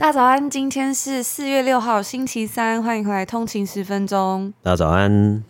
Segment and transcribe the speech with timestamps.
[0.00, 4.54] 大早安，今天是四月六号，星期三，欢迎回来通勤十分钟。
[4.62, 5.42] 大早安。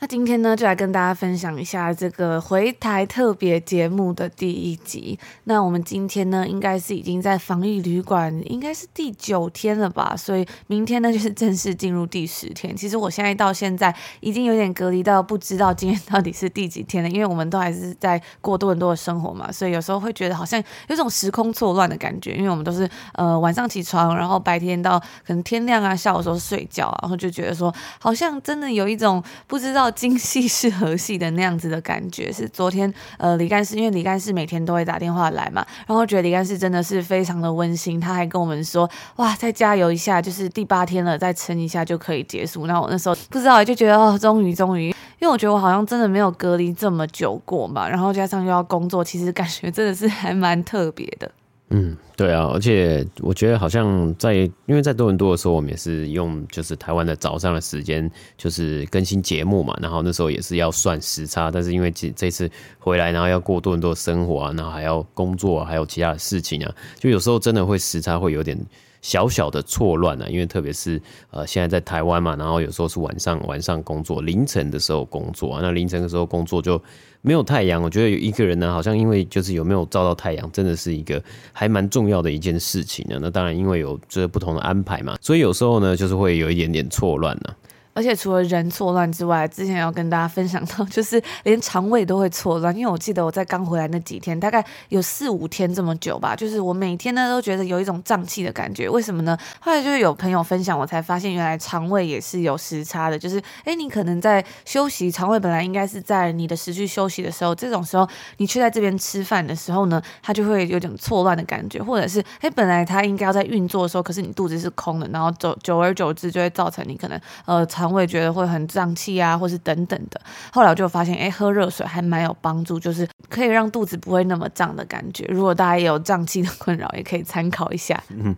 [0.00, 5.18] 那今天呢，就来跟大家分享一下这个回台特别节目的第一集。
[5.42, 10.14] 那我们今天呢，应该是已经在防疫旅馆，应该是第九天了吧？
[10.16, 12.76] 所以明天呢，就是正式进入第十天。
[12.76, 22.36] 其实我现在到现在已经有点隔离到不知道今天到底是第几天了，因为我们都还是在过多很多的生活嘛，所以有时候会觉得好像有种时空错乱的感觉。
[22.36, 29.87] 因为我们都是呃晚上起床，然后白天到可能天亮啊，下午时候睡觉啊，然后就觉得说好像真的有一种不知道。
[29.90, 42.66] 精细是和细的那样子的感觉，是昨天呃李干事，因为李干事每天都会打电话来嘛，然后觉得李干事真的是非常的温馨，他还跟我们说哇再加油一下，就是第八天了，再撑一下就可以结束。
[42.66, 51.30] 那我那时候不知道就觉得哦终于终于，因为我觉得我好像真的没有隔离这么久过嘛，然后加上又要工作，其实感觉真的是还蛮特别的。
[51.70, 68.58] 嗯，对啊，而且我觉得好像在，因为在多伦多的时候，我们也是用就是台湾的早上的时间，就是更新节目嘛，然后那时候也是要算时差，但是因为这这次回来，然后要过多伦多的生活啊，然后还要工作啊，还有其他的事情啊，就有时候真的会时差会有点。
[69.00, 76.82] 小小的错乱啊，因为特别是呃现在在台湾嘛，然后有时候是晚上晚上工作，凌晨的时候工作啊，那凌晨的时候工作就
[77.20, 77.82] 没有太阳。
[77.82, 83.18] 我觉得有一个人呢，好像因为就是有没有照到太阳，真的是一个还蛮重要的一件事情呢。
[83.20, 87.54] 那当然因为有这不同的安排嘛，所以有时候呢就是会有一点点错乱呢。
[87.98, 92.72] 而且除了人错乱之外，之前要跟大家分享到， 就是连肠胃都会错乱。
[92.76, 98.88] 因为我记得我在刚回来那几天，大概有四五天这么久吧，就是我每天呢都觉得有一种胀气的感觉。
[98.88, 99.36] 为什么呢？
[99.58, 103.18] 后来就是有朋友分享，我才发现原来肠胃也是有时差的。
[103.18, 117.87] 就是哎，你可能在休息，肠胃本来应该是在你的时区休息的时候，这种时候你却在这边吃饭的时候呢，它就会有点错乱的感觉，或者是哎，本来它应该要在运作的时候，可是你肚子是空的，然后久久而久之就会造成你可能呃肠。
[117.90, 120.20] 会觉得会很胀气啊，或是等等的。
[120.52, 125.24] 后来我就发现，哎，喝热水还蛮有帮助，就是可以让肚子不会那么胀的感觉。
[125.26, 128.02] 如果大家也有胀气的困扰，也可以参考一下。
[128.08, 128.34] 嗯，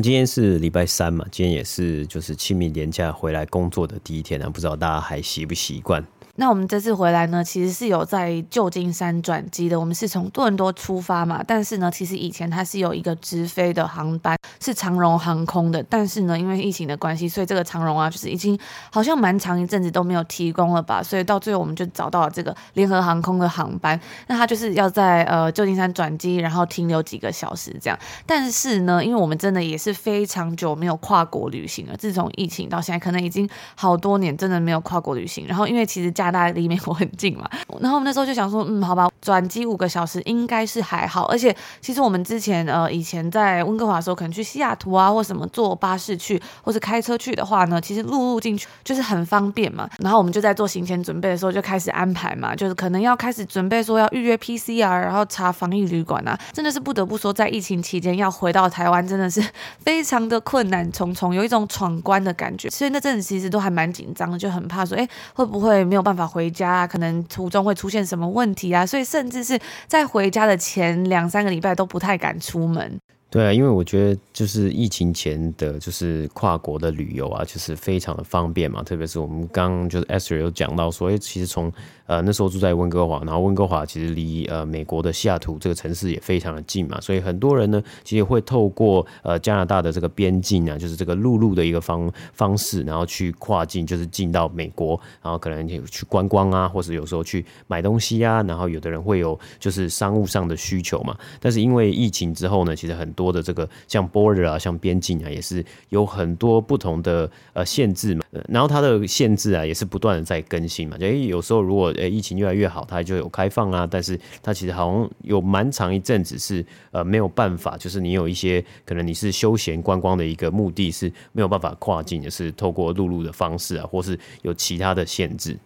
[0.00, 6.02] 今天是礼拜三嘛，今天也是就是清明连假回来工作的第一天啊，不知道大家还习不习惯？
[6.36, 9.78] 那我们这次回来呢，其实是有在旧金山转机的。
[9.78, 15.82] 我们是从多伦多出发嘛，但是呢，其实以前它是有一个直飞的航班，是长荣航空的。
[15.82, 18.58] 但是呢，因为疫情的关系，所以这个长荣啊，就是已经
[18.90, 21.02] 好像蛮长一阵子都没有提供了吧。
[21.02, 24.00] 所以到最后，我们就找到了这个联合航空的航班。
[24.28, 27.98] 那它就是要在呃旧金山转机，然后停留几个小时这样。
[28.24, 35.46] 但是呢，因为我们真的也是非常久没有跨国旅行了，自从疫情到现在，可能已经好多年真的没有跨国旅行。
[35.46, 37.48] 然后因为其实加拿大离美国很近嘛，
[37.80, 49.88] 然后我们那时候就想说，嗯，好吧，转机五个小时应该是还好，而且其实我们之前呃以前在温哥华的时候，可能去西雅图啊或什么坐巴士去，或是开车去的话呢，其实陆路进去就是很方便嘛。
[49.98, 59.42] 然后我们就在做行前准备的时候就开始安排嘛，就是可能要开始准备说要预约 PCR，然后查防疫旅馆啊，真的是不得不说，在疫情期间要回到台湾真的是
[59.78, 66.50] 非常的困难重重，有一种闯关的感觉，所以那阵子其实都还蛮紧张的，就很怕说，哎，会不会没有办法回。
[66.50, 72.98] 家可能途中会出现什么问题啊，所以甚至是在回家的前两三个礼拜都不太敢出门。
[73.30, 78.82] 对啊，因为我觉得就是疫情前的，就是跨国的旅游啊，就是非常的方便嘛。
[78.82, 81.72] 特别是我们刚刚就是 Esther 有讲到说，哎，其实从
[82.06, 101.16] 呃那时候住在温哥华，然后温哥华其实离呃美国的西雅图这个城市也非常的近嘛，所以很多人呢其实会透过呃加拿大的这个边境啊，就是这个陆路的一个方方式，然后去跨境，就是进到美国，然后可能去观光啊，或者有时候去买东西啊，然后有的人会有就是商务上的需求嘛。
[101.38, 108.24] 但是因为疫情之后呢，其实很多的这个像 border 啊，像边境啊，也是有很多不同的呃限制嘛。
[108.48, 110.96] 然后它的限制啊，也是不断的在更新嘛。
[110.96, 113.86] 就有时候如果呃疫情越来越好，它就有开放啊。
[113.86, 125.58] 但是它其实好像有蛮长一阵子是呃没有办法，就是你有一些可能你是休闲观光的一个目的是没有办法跨境也，是透过陆路的方式啊，或是有其他的限制。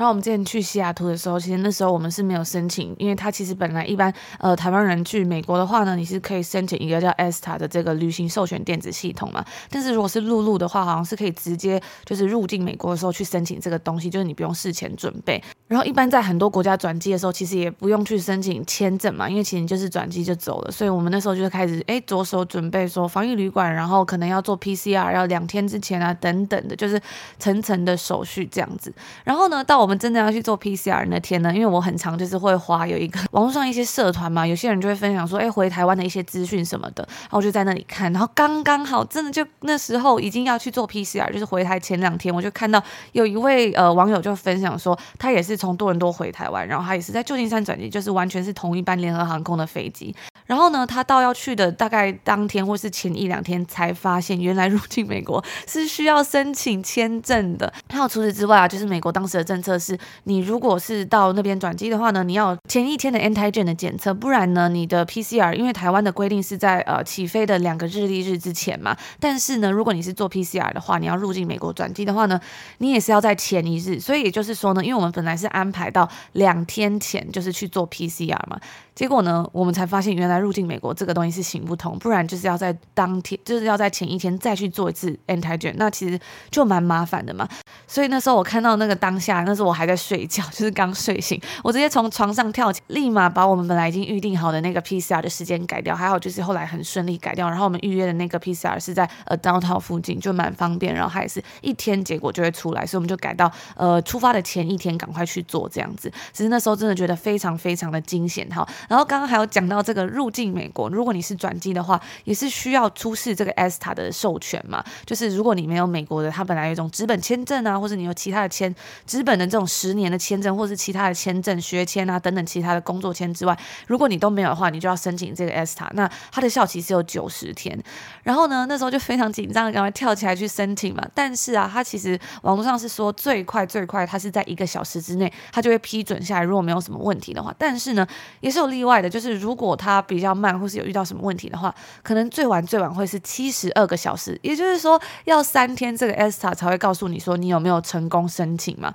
[0.00, 9.44] 然后我们之前去西雅图的时候，其实那时候我们是没有申请，因为它其实本来一般呃台湾人去美国的话呢，你是可以申请一个叫 ESTA 的这个旅行授权电子系统嘛。
[9.68, 15.38] 但是如果是陆路的话，好像是可以直接就是入境美国的时候去申请这个东西，就是你不用事前准备。
[15.68, 20.72] 然后一般在很多国家转机的时候，其实也不用去申请签证嘛，因为其实就是转机就走了。
[20.72, 26.98] 所以我们那时候就开始哎着手准备说防疫旅馆，然后可能要做 PCR，要两天之前啊等等的，就是
[27.38, 28.90] 层层的手续这样子。
[29.24, 50.14] 然后呢，到我我们真的要去做 PCR 那天呢，因为我很常就是会花有一个 网络上一些社团嘛，有些人就会分享说，哎，回台湾的一些资讯什么的，然后我就在那里看，然后刚刚好，真的就那时候已经要去做 PCR，就是回台前两天，我就看到有一位呃网友就分享说，他也是从多伦多回台湾，然后他也是在旧金山转机，就是完全是同一班联合航空的飞机。
[50.46, 57.72] 然后呢，他到要去的大概当天或是前一两天才发现，原来入境美国是需要申请签证的。
[57.88, 68.96] 还有除此之外啊，就是美国当时的政策是，你如果是到那边转机的话呢，你要前一天的 antigen 的检测，不然呢，你的 PCR，因为台湾的规定是在呃起飞的两个日历日之前嘛。
[69.18, 72.38] 但是呢，如果你是做 PCR 的话，你要入境美国转机的话呢，
[72.78, 73.98] 你也是要在前一日。
[73.98, 78.60] 所以也就是说呢，因为我们本来是安排到两天前就是去做 PCR 嘛。
[78.94, 87.48] 结果呢，我们才发现原来入境美国这个东西是行不通，不然就是要在当天，就是要在前一天再去做一次 antigen，那其实就蛮麻烦的嘛。
[87.86, 97.48] 所以那时候我看到那个当下，那我还在睡觉， 就是刚睡醒，我直接从床上跳起，立马把我们本来已经预定好的那个 PCR 的时间改掉，还好就是后来很顺利改掉。
[97.48, 106.10] 然后我们预约的那个 PCR 是在呃 downtown 附近，就蛮方便，然后还是一天结果就会出来，所以我们就改到呃出发的前一天赶快去做这样子。
[106.32, 108.66] 其实那时候真的觉得非常非常的惊险哈。
[108.88, 114.84] 然后刚刚还有讲到这个入境美国，如果你是转机的话，也是需要出示这个 ESTA 的授权嘛。
[115.06, 118.74] 就是如果你没有美国的，它本来有一种资本签证啊，或者你有其他的签
[119.06, 125.88] 资本的这种十年的签证，或是其他的签证、学签啊等等其他的工作签之外，如果你都没有的话，你就要申请这个 ESTA。
[125.94, 127.78] 那它的效期是有九十天。
[128.22, 131.02] 然后呢，那时候就非常紧张，赶快跳起来去申请嘛。
[131.14, 136.42] 但是啊，它其实网络上是说最快最快，它是在一个小时之内，它就会批准下来。
[136.42, 138.06] 如果没有什么问题的话，但是呢，
[138.40, 139.20] 也是有例外的，就是。
[139.20, 148.90] 就是如果它比较慢，或是有遇到什么问题的话，可能最晚最晚会是七十二个小时，也就是说要三天这个 ESTA 才会告诉你说你有没有成功申请嘛。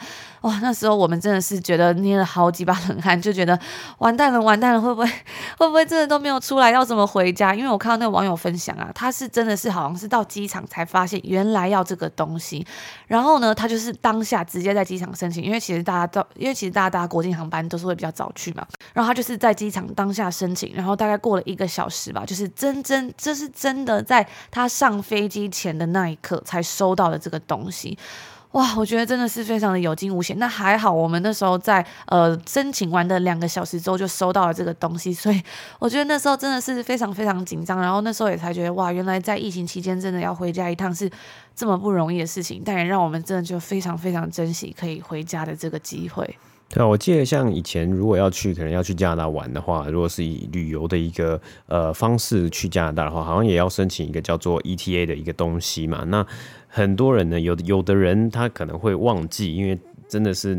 [0.46, 3.60] 哇，那时候我们真的是觉得捏了好几把 冷汗，就觉得
[3.98, 5.08] 完蛋了，完蛋了，会不会
[5.58, 7.56] 会不会真的都没有出来，要怎么回家？
[7.56, 12.64] 因为我看到那个网友分享啊，他是真的是好像是到机场才发现原来要这个东西，
[13.08, 18.64] 然后呢，他就是当下直接在机场申请，因为其实大家都因为其实大家搭国际航班都是会比较早去嘛，
[18.94, 20.26] 然后他就是在机场当下。
[20.36, 27.98] 申请，然后大概过了一个小时吧，就是真真，这是真的，在他上飞机前的那一刻才收到的这个东西，
[28.56, 30.40] 哇，我觉得真的是非常的有惊无险。
[30.40, 35.42] 那还好，我们那时候在呃申请完的两个小时之后就收到了这个东西，所以
[35.78, 37.82] 我觉得那时候真的是非常非常紧张。
[37.82, 41.12] 然后那时候也才觉得，哇，原来在疫情期间真的要回家一趟是
[41.54, 46.38] 这么不容易的事情，但也让我们真的就非常非常珍惜可以回家的这个机会。
[46.70, 56.04] 对啊，我记得像以前如果要去，可能要去加拿大玩的话，如果是以旅游的一个呃方式去加拿大的话，好像也要申请一个叫做 ETA 的一个东西嘛。
[56.08, 56.26] 那
[56.76, 59.80] 很多人呢，有有的人他可能会忘记，因为。
[60.08, 60.56] 真的是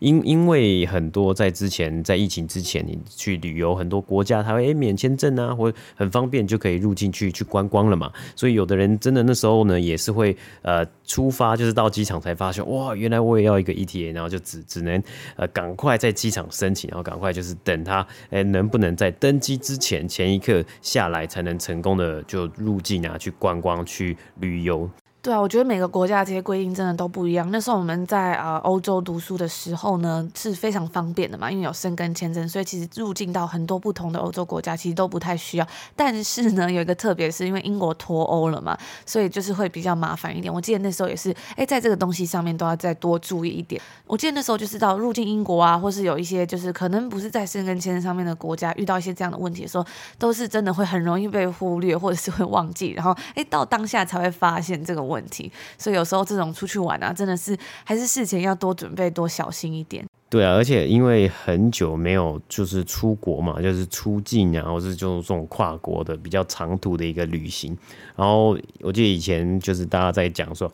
[0.00, 8.12] 因因为很多在之前在疫情之前，你去旅游很多国家，他会诶免签证啊，或很方便就可以入境去去观光了嘛。
[8.34, 15.00] 所以有的人真的那时候呢，也是会呃出发，就是到机场才发现哇，原来我也要一个 ETA，然后就只只能
[15.36, 24.90] 呃赶快在机场申请，然后赶快就是等他诶能不能在登机之前前一刻下来，才能成功的就入境啊，去观光去旅游。
[25.22, 27.46] 对啊，我觉得每个国家这些规定真的都不一样。
[27.50, 35.66] 那时候我们在呃欧洲读书的时候呢，是非常方便的嘛，因为有申根签证，所以其实入境到很多不同的欧洲国家其实都不太需要。
[35.94, 38.74] 但是呢，有一个特别是因为英国脱欧了嘛，
[39.04, 40.50] 所以就是会比较麻烦一点。
[40.50, 43.78] 我记得那时候也是，哎，在这个东西上面都要再多注意一点。
[44.06, 49.84] 我记得那时候就是到入境英国啊，或是有一些就是可能不是在申根签证上面的国家，遇到一些这样的问题的时候，
[50.18, 60.04] 都是真的会很容易被忽略，或者是会忘记，然后哎到当下才会发现这个问题，所以有时候这种出去玩啊，真的是还是事前要多准备、多小心一点。
[60.28, 67.76] 对啊，而且因为很久没有就是出国嘛，就是出境然后是就这种跨国的比较长途的一个旅行。
[68.14, 70.72] 然后我记得以前就是大家在讲说，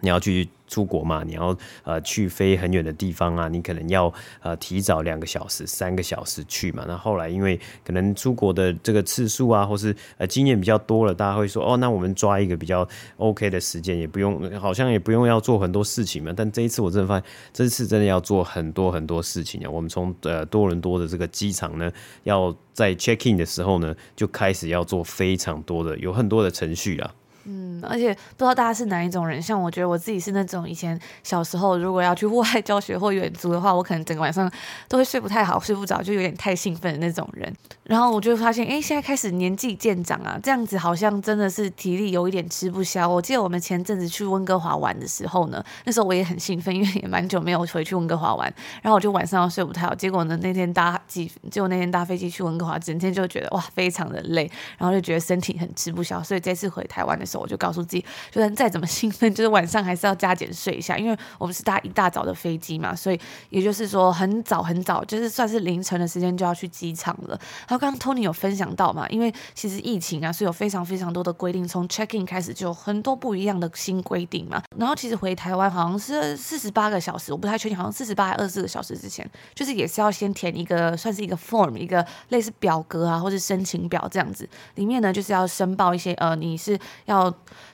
[0.00, 6.84] 你要去出国嘛，你要呃去飞很远的地方啊，你可能要呃提早两个小时、三个小时去嘛。
[6.86, 12.86] 那后来因为可能出国的这个次数啊，或是呃经验比较多了，大家会说哦，那我们抓一个比较
[13.16, 16.32] OK 的时间，也不用好像也不用要做很多事情嘛。
[16.36, 19.70] 但这一次我真的发现，这次真的要做很多很多事情啊。
[19.70, 21.90] 我们从呃多伦多的这个机场呢，
[22.24, 27.14] 要在 check in 的时候呢，就开始要做非常多的，有很多的程序啊。
[27.44, 34.50] 嗯，而且不知道大家是哪一种人，像我觉得我自己是那种以前小时候如果要去户外 教学或远足的话，我可能整个晚上
[34.88, 37.52] 都会睡不太好，睡不着，就有点太兴奋的那种人。
[37.84, 43.06] 然后我就发现，哎，现在开始年纪渐长啊，这样子好像真的是体力有一点吃不消。
[43.06, 49.94] 我记得我们前阵子去温哥华玩的时候呢，那时候我也很兴奋，因为也蛮久没有回去温哥华玩，然后我就晚上要睡不太好。
[49.94, 56.22] 结果呢，那天搭机，结果那天搭飞机去温哥华，整天就觉得哇，非常的累，然后就觉得身体很吃不消。
[56.22, 67.38] 所以这次回台湾的时候，我就告诉自己，就算再怎么兴奋，就是晚上还是要加减睡一下，因为我们是搭一大早的飞机嘛，所以也就是说很早很早，就是算是凌晨的时间就要去机场了。
[67.66, 74.62] 然后刚刚 Tony 有分享到嘛，因为其实疫情啊是有非常非常多的规定，从 check in 开始就有很多不一样的新规定嘛。
[74.76, 87.23] 然后其实回台湾好像是四十八个小时，我不太确定，好像四十八还二十四个小时之前，就是也是要先填一个算是一个 form，一个类似表格啊，或是申请表这样子，里面呢就是要申报一些呃你是要。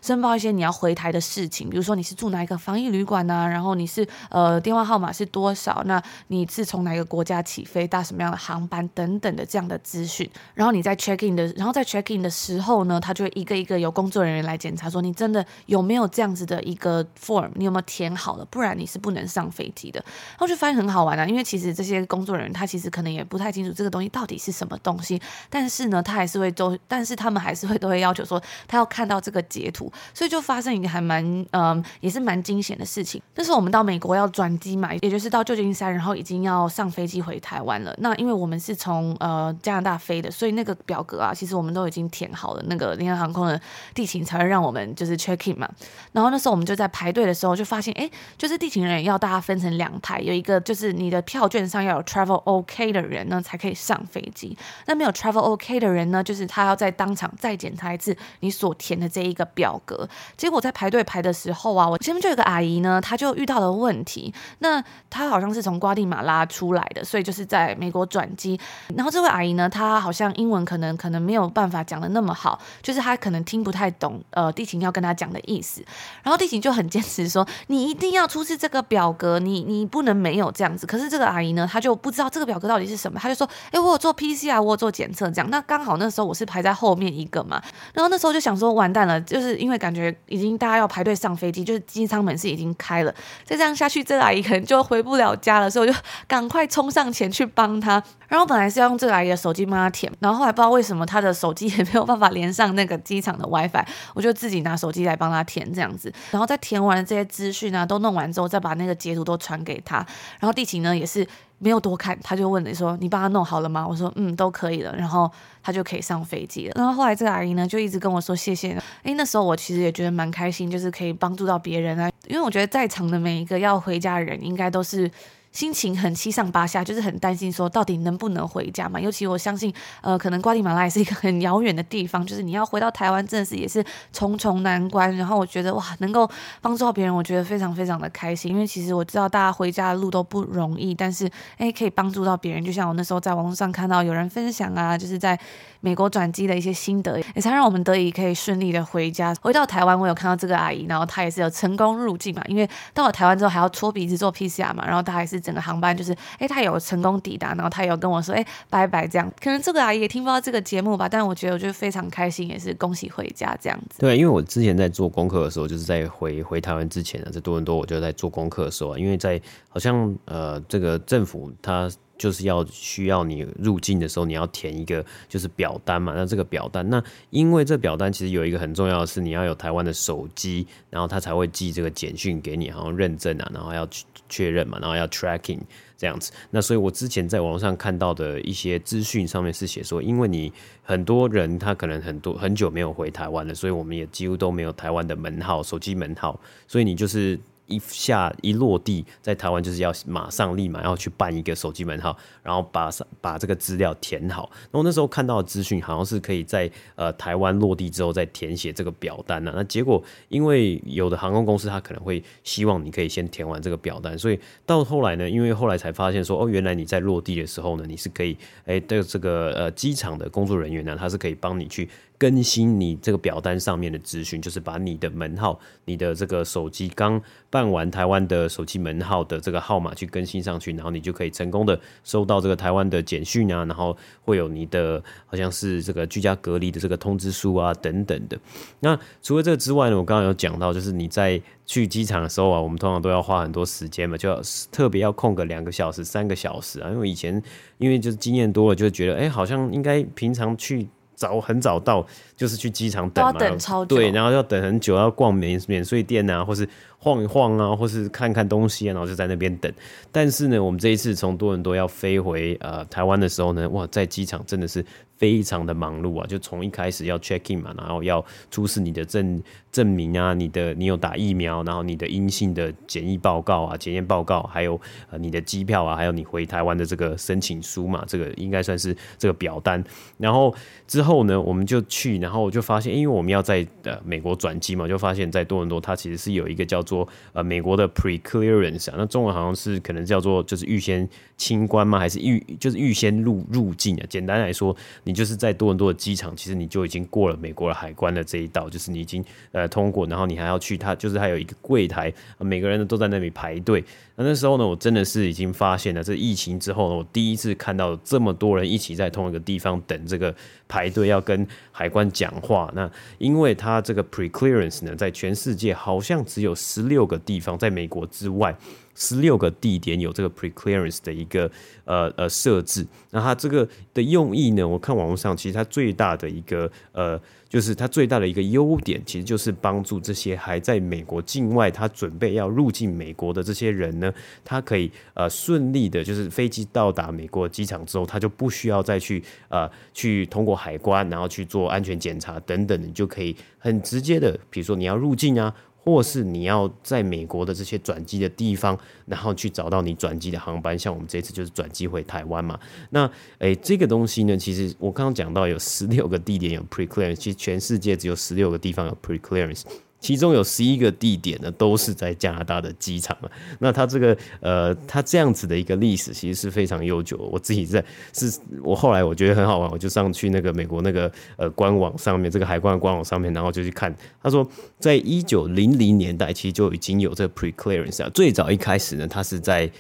[0.03, 10.29] 申报一些你要回台的事情，比如说你是住哪一个防疫旅馆呐，然后你是呃电话号码是多少，那你是从哪个国家起飞，搭什么样的航班等等的这样的资讯。
[10.55, 20.03] 然后你在 check in 的，然后在 check in 的时候呢，他就会一个一个由工作人员来检查，说你真的有没有这样子的一个 form，你有没有填好了，不然你是不能上飞机的。
[20.31, 29.93] 然后就发现很好玩啊，因为其实这些工作人员他其实可能也不太清楚这个东西到底是什么东西，但是呢，他还是会都，但是他们还是会都会要求说他要看到这个截图。
[30.15, 33.21] 所以就发生一个还蛮嗯，也是蛮惊险的事情。
[33.35, 37.95] 那时候我们到美国要转机嘛，也就是到旧金山，然后已经要上飞机回台湾了。
[37.99, 42.63] 那因为我们是从呃加拿大飞的，所以那个表格啊，其实我们都已经填好了。
[42.67, 43.61] 那个联合航空的
[43.95, 45.69] 地勤才会让我们就是 check in 嘛。
[46.13, 54.57] 然后那时候我们就在排队的时候，就发现哎，就是地勤人员要大家分成两排，有一个就是你的票券上要有 travel OK 的人呢，才可以上飞机。
[54.87, 60.09] 那没有 travel OK 的人呢，就是他要在当场再检查一次你所填的这一一个表格。
[60.37, 64.33] 结果在排队排的时候啊，我前面就有个阿姨呢，她就遇到了问题。
[64.59, 68.59] 那她好像是从瓜地马拉出来的，所以就是在美国转机。
[68.97, 75.83] 然后这位阿姨呢，她好像英文可能可能没有办法讲的那么好，就是她可能听不太懂呃地勤要跟她讲的意思。
[76.23, 80.87] 然后地勤就很坚持说，你一定要出示这个表格，你你不能没有这样子。
[80.87, 85.51] 可是这个阿姨呢，她就不知道这个表格到底是什么，她就说，哎，我有做 PCR，我有做检测这样。
[85.51, 90.01] 那刚好那时候我是排在后面一个嘛，然后那时候就想说，完蛋了，就是因为感觉。
[90.27, 98.03] 已经大家要排队上飞机，就是机舱门是已经开了，再这样下去，这个阿姨可能就回不了家了，所以我就赶快冲上前去帮她。
[98.29, 103.85] 然后本来是要用这个阿姨的手机帮她填，然后后来不知道为什么她的手机也没有办法连上那个机场的 WiFi，
[104.15, 106.13] 我就自己拿手机来帮她填这样子。
[106.31, 109.97] 然后在填完这些资讯啊，都弄完之后，再把那个截图都传给她。
[110.39, 111.27] 然后地勤呢也是。
[111.61, 115.31] 没有多看，他就问你说：“你帮他弄好了吗？”我说：“嗯，都可以了。”然后
[115.63, 116.73] 他就可以上飞机了。
[116.75, 118.77] 然后后来这个阿姨呢，就一直跟我说谢谢。
[119.05, 122.11] 诶，那时候我其实也觉得蛮开心，就是可以帮助到别人啊。
[122.27, 125.11] 因为我觉得在场的每一个要回家的人，应该都是。
[125.53, 129.01] 心情很七上八下，就是很担心说到底能不能回家嘛。
[129.01, 135.15] 尤其我相信，呃，可能瓜地马拉也是一个很遥远的地方，就是你要回到台湾，真的是也是重重难关。
[135.17, 136.31] 然后我觉得哇，能够
[136.61, 138.53] 帮助到别人，我觉得非常非常的开心。
[138.53, 141.29] 因为其实我知道大家回家的路都不容易，但是
[141.59, 142.65] 诶，可以帮助到别人。
[142.65, 145.39] 就像我那时候在网络上看到有人分享啊，就是在
[145.81, 149.35] 美国转机的一些心得，也才让我们得以可以顺利的回家。
[149.43, 152.43] 回到台湾，我有看到这个阿姨，然后她也是有成功入境嘛。
[152.47, 155.41] 因为到了台湾之后还要搓鼻子做 PCR 嘛，然后她还是。
[155.41, 159.33] 整个航班就是，哎，她有成功抵达，然后她有跟我说，哎，拜拜，这样。
[159.43, 164.01] 可能这个阿姨也听不到这个节目吧，但我觉得我就非常开心，也是恭喜回家这样子。
[164.01, 171.91] 对，因为我之前在做功课的时候，就是在回回台湾之前呢，在多伦多，我就在做功课的时候啊，因为在好像呃，这个政府他。
[172.21, 176.13] 就是要需要你入境的时候，你要填一个就是表单嘛。
[176.15, 183.89] 那这个表单，那因为这表单其实有一个很重要的是，你要有台湾的手机，然后他才会寄这个简讯给你，好像认证啊，然后要
[184.29, 185.61] 确认嘛，然后要 tracking
[185.97, 186.31] 这样子。
[186.51, 197.41] 那所以我之前在网上看到的一些资讯上面是写说，因为你很多人他可能很多很久没有回台湾了，所以我们也几乎都没有台湾的门号，手机门号，所以你就是。
[197.71, 204.51] 一下一落地在台湾，就是要马上立马要去办一个手机门号，然后把把这个资料填好。
[204.65, 218.37] 然后那时候看到的资讯好像是可以在呃台湾落地之后再填写这个表单呢、那结果因为有的航空公司他可能会希望你可以先填完这个表单，所以到后来呢，因为后来才发现说哦，原来你在落地的时候呢，你是可以
[218.67, 221.89] 哎对这个呃机场的工作人员呢，他是可以帮你去。
[222.21, 238.39] 更新你这个表单上面的资讯，就是把你的门号、你的这个手机刚办完台湾的手机门号的这个号码去更新上去，然后你就可以成功的收到这个台湾的简讯啊，然后会有你的好像是这个居家隔离的这个通知书啊等等的。
[238.81, 244.39] 那除了这个之外呢，我刚刚有讲到，就是你在去机场的时候啊，我们通常都要花很多时间嘛，就要
[244.71, 247.43] 特别要空个两个小时、三个小时啊，因为以前
[247.79, 250.87] 因为就是经验多了，就觉得哎、好像应该平常去。
[251.21, 256.67] 早很早到，就是去机场等嘛，等超久，对，然后要等很久，要逛免免税店啊，或是
[257.01, 259.73] 晃一晃啊，或是看看东西啊，然后就在那边等。
[260.13, 264.85] 但是呢，我们这一次从多伦多要飞回呃台湾的时候呢，哇，在机场真的是。
[265.21, 274.81] 非常的忙碌啊，就从一开始要 check in 嘛，然后要出示你的证证明啊，你的你有打疫苗，然后你的阴性的检疫报告啊，检验报告，还有
[275.11, 279.85] 呃你的机票啊，还有你回台湾的这个申请书嘛，这个应该算是这个表单。
[280.17, 280.55] 然后
[280.87, 291.99] 之后呢，我们就去，然后我就发现，因为我们要在呃美国转机嘛，就发现在多伦多它其实是有一个叫做呃美国的 pre-clearance 啊，那中文好像是可能叫做就是预先清关吗？
[291.99, 294.05] 还是预就是预先入入境啊？
[294.09, 294.77] 简单来说。
[295.05, 303.85] 你就是在多伦多的机场，其实你就已经过了美国的海关的这一道，就是你已经呃通过，然后你还要去它，就是还有一个柜台，每个人呢都在那里排队。
[304.17, 310.35] 那那时候呢，我真的是已经发现了，这疫情之后呢，我第一次看到这么多人一起在同一个地方等这个
[310.69, 312.71] 排队要跟海关讲话。
[312.75, 318.57] 那因为它这个 pre-clearance 呢，在全世界好像只有十十六个地方，在美国之外。
[318.97, 321.51] 十六个地点有这个 pre-clearance 的一个
[321.87, 324.67] 呃呃设置，那它这个的用意呢？
[324.67, 327.19] 我看网络上其实它最大的一个呃，
[327.49, 334.13] 就是它最大的一个优点，其实就是帮助这些还在美国境外，他准备要入境美国的这些人呢，
[334.45, 345.55] 他可以呃顺利的，就是飞机到达美国机场之后，他就不需要再去呃去通过海关，然后去做安全检查等等，你就可以很直接的，比如说你要入境啊。
[345.83, 352.59] 或是你要在美国的这些转机的地方，然后去找到你转机的航班，像我们这次就是转机回台湾嘛。
[352.91, 359.63] 那诶、这个东西呢，其实我刚刚讲到有十六个地点有 pre-clearance，其实全世界只有十六个地方有 pre-clearance。
[360.01, 363.31] 其中有十一个地点呢，都是在加拿大的机场啊。
[363.59, 367.17] 那它这个呃，它这样子的一个历史，其实是非常悠久。
[367.31, 373.95] 我自己在 是，我后来我觉得很好玩，我就上去那个美国那个呃官网上面，这个海关的官网上面，然后就去看。
[374.23, 378.11] 他说，在一九零零年代，其实就已经有这个 pre-clearance 啊。
[378.15, 379.71] 最早一开始呢，它是在。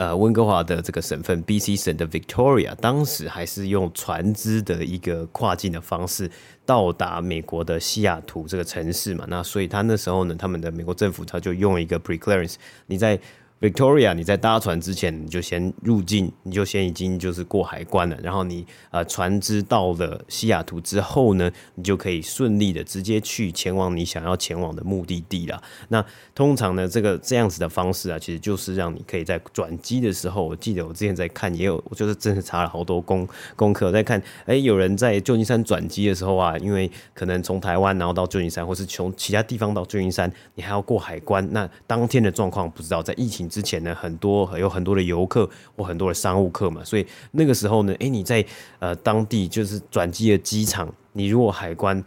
[0.00, 6.30] 呃，温哥华的这个省份，BC 省的 Victoria，当时还是用船只的一个跨境的方式
[6.64, 12.54] 到达美国的西雅图这个城市嘛，那所以他那时候呢，他们的美国政府他就用一个 pre-clearance，
[12.86, 13.20] 你在。
[13.60, 18.16] Victoria，你在搭船之前，你就先入境，你就先已经就是过海关了。
[18.22, 25.62] 然后你呃船只到了西雅图之后呢，你就可以顺利的直接去前往你想要前往的目的地了。
[25.88, 26.02] 那
[26.34, 43.49] 通常呢，这个这样子的方式啊，其实就是让你可以在转机的时候，我记得我之前在看，也有我就是真的查了好多功功课，在看，哎、有人在旧金山转机的时候啊，因为可能从台湾然后到旧金山，或是从其他地方到旧金山，你还要过海关，那当天的状况不知道，在疫情。
[43.50, 48.42] 之前呢，很多有很多的游客或很多的商务客嘛，所以那个时候呢，诶，你在
[48.78, 52.02] 呃当地就是转机的机场，你如果海关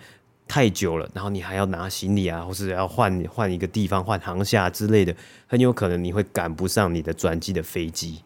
[0.48, 8.22] 太久了，然后你还要拿行李啊，或是要换换一个地方换航厦之类的，很有可能你会赶不上你的转机的飞机。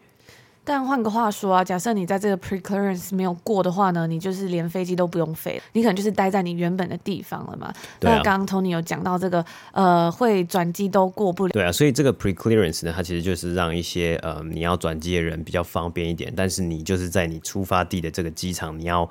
[0.68, 7.72] 但换个话说啊，假设你在这个 pre-clearance 没有过的话呢，你就是连飞机都不用飞，你可能就是待在你原本的地方了嘛。
[7.98, 8.16] 对啊。
[8.18, 11.52] 那刚刚 Tony 有讲到这个，呃，会转机都过不了。
[11.52, 19.08] 对啊，所以这个 pre-clearance 呢，它其实就是让一些呃你要转机的人比较方便一点，但是你就是在你出发地的这个机场，你要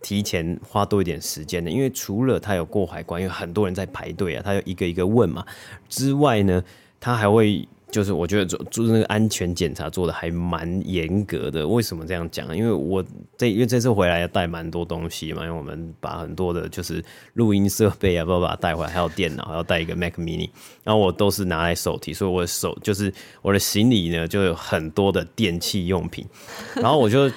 [0.00, 5.44] 提前花多一点时间的，因为除了他有过海关，因为很多人在排队啊，他要一个一个问嘛，
[5.88, 6.62] 之外呢，
[7.00, 7.66] 他还会。
[7.90, 11.66] 就是我觉得做做那个安全检查做的还蛮严格的。
[11.66, 12.56] 为什么这样讲？
[12.56, 13.04] 因为我
[13.36, 20.48] 这因为这次回来要带蛮多东西嘛，因为我们把很多的就是录音设备啊，包括把它带回来，还有电脑，还要带一个 Mac Mini，
[20.84, 26.24] 然后我都是拿来手提，所以我的手就是我的行李呢就有很多的电器用品，
[26.76, 27.30] 然后我就。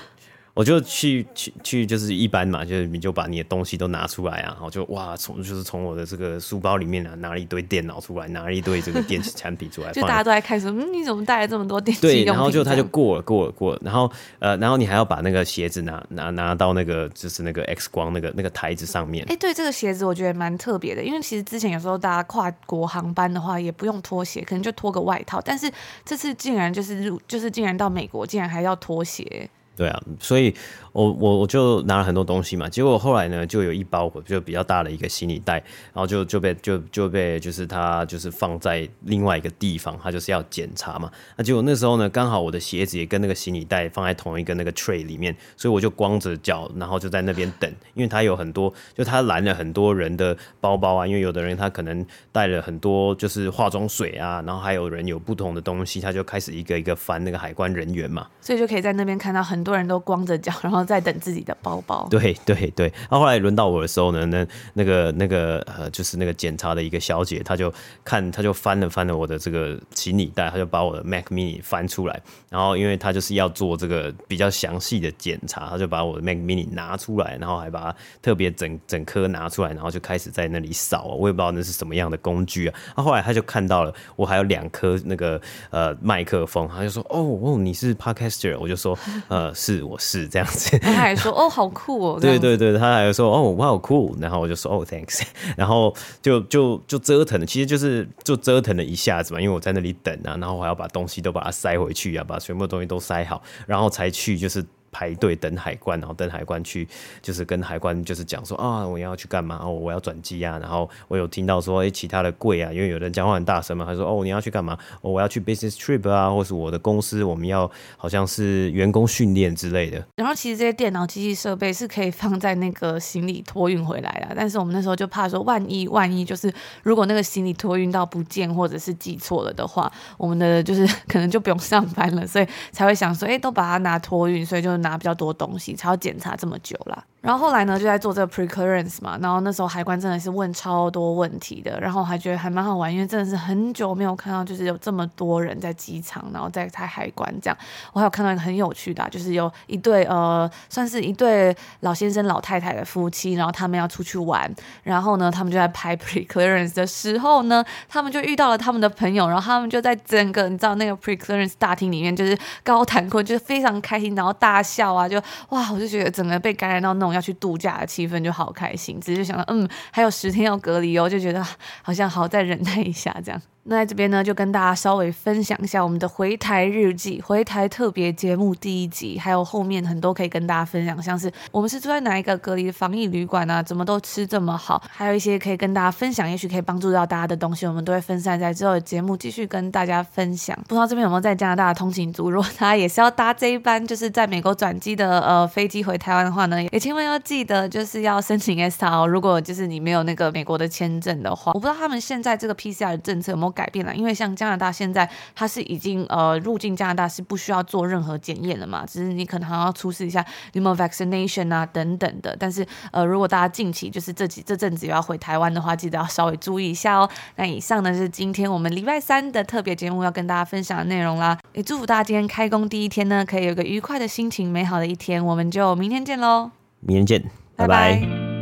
[0.56, 12.02] 我就去去去，就是一般嘛，就是你就把你的东西都拿出来啊，然后就哇，从就是从我的这个书包里面啊，拿了一堆电脑出来，拿了一堆这个电子产品出来，就大家都在看说，嗯，你怎么带了这么多电器？
[12.02, 19.26] 对，然后就他就过了过了过了，然后呃，然后你还要把那个鞋子拿拿拿到那个就是那个 X 光那个那个台子上面。
[19.26, 25.72] 哎、欸，对，这个鞋子我觉得蛮特别的，因为其实之前有时候大家跨国航班的话也不用脱鞋，可能就脱个外套，但是
[26.06, 29.50] 这次竟然就是入就是竟然到美国竟然还要脱鞋。
[29.76, 30.54] 对啊，所以。
[30.94, 35.56] 我我我就拿了很多东西嘛，结果后来呢，就有一包就比较大的一个行李袋，
[35.92, 41.12] 然后就就被就就被就是他就是放在另外一个地方，他就是要检查嘛。
[41.36, 60.83] 那结果那时候呢，刚好我的鞋子也跟那个行李袋放在同一个那个 tray 里面，所以我就光着脚，然后就在那边等，因为他有很多，就他拦了很多人的包包啊，因为有的人他可能带了很多就是化妆水啊，然后还有人有不同的东西，他就开始一个一个翻那个海关人员嘛，所以就可以在那边看到很多人都光着脚，然后。
[60.86, 62.08] 在等自己的包包。
[62.10, 82.76] 对对对，然后后来轮到我的时候呢，那那个那个呃，就是那个检查的一个小姐，她就看，她就翻了翻了我的这个行李袋，她就把我的 Mac Mini 翻出来，然后因为她就是要做这个比较详细的检查，她就把我的 Mac Mini 拿出来，然后还把它特别整整颗拿出来，然后就开始在那里扫，我也不知道那是什么样的工具啊。
[82.88, 95.22] 然后后来她就看到了我还有两颗那个呃麦克风，她就说：“哦哦，你是 Podcaster？” 我就说：“呃，是，我是这样子。”他还说：“哦，好酷哦！”对对对，他还说：“哦，哇，好酷！”然后我就说：“哦，thanks。
[95.58, 104.64] ”然后就就就折腾了，其实就是就折腾了一下子嘛，因为我在那里等啊，然后还要把东西都把它塞回去啊，把全部东西都塞好，然后才去就是。
[104.94, 106.88] 排队等海关，然后等海关去，
[107.22, 109.60] 就是跟海关就是讲说啊，我要去干嘛？
[109.62, 110.58] 哦，我要转机啊。
[110.62, 114.78] 然后我有听到说，哎，其他的柜啊，因为有人讲话很大声嘛，他说哦，你要去干嘛？
[115.02, 120.06] 哦，我要去 business trip 啊，或是我的公司我们要好像是员工训练之类的。
[120.16, 126.54] 然后其实这些电脑机器设备是可以放在那个行李托运回来的，但是我们那时候就怕说，万一万一就是
[126.84, 134.78] 如果那个行李托运到不见或者是寄错了的话，我们的就是 可能就不用上班了，所以才会想说，哎，都把它拿托运，所以就。
[134.84, 137.04] 拿比较多东西，才要检查这么久啦。
[137.24, 139.18] 然后后来呢，就在做这个 pre-clearance 嘛。
[139.22, 147.58] 然后那时候海关真的是问超多问题的，然后还觉得还蛮好玩，因为真的是很久没有看到，就是有这么多人在机场，然后在开海关这样。
[147.94, 165.18] 我还有看到一个很有趣的，就是有一对呃，算是一对老先生老太太的夫妻，然后他们要出去玩，然后呢，他们就在拍 pre-clearance 的时候呢，他们就遇到了他们的朋友，然后他们就在整个你知道那个 pre-clearance 大厅里面就是高谈阔，就是非常开心，然后大笑啊，就
[165.50, 167.13] 哇，我就觉得整个被感染到那种。
[167.14, 171.46] 要去度假的气氛就好开心，只是想到嗯，还有十天要隔离哦，就觉得
[171.82, 173.42] 好像好再忍耐一下这样。
[173.66, 190.58] 那在这边呢，就跟大家稍微分享一下我们的回台日记、回台特别节目第一集，还有后面很多可以跟大家分享，像是我们是住在哪一个隔离防疫旅馆啊，怎么都吃这么好，还有一些可以跟大家分享，也许可以帮助到大家的东西，我们都会分散在之后的节目继续跟大家分享。
[190.68, 199.08] 不知道这边有没有在加拿大的通勤族，如果大家也是要搭这一班就是在美国转机的呃飞机回台湾的话呢，也千万要记得就是要申请 ESTA 哦。
[199.08, 212.36] 如果就是你没有那个美国的签证的话，我不知道他们现在这个 PCR 的政策有没有改变了，因为像加拿大现在它是已经呃入境加拿大是不需要做任何检验了嘛，只是你可能还要出示一下有没有 vaccination 啊等等的。
[212.40, 217.10] 但是呃如果大家近期就是这几这阵子要回台湾的话，记得要稍微注意一下哦。
[217.36, 225.24] 那以上呢是今天我们礼拜三的特别节目要跟大家分享的内容啦，也祝福大家今天开工第一天呢可以有个愉快的心情，美好的一天。
[225.24, 227.22] 我们就明天见喽，明天见，
[227.56, 228.00] 拜拜。
[228.00, 228.33] 拜拜。